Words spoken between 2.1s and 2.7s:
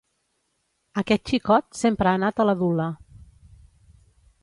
ha anat a la